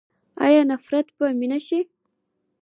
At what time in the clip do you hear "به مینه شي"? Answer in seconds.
1.17-1.79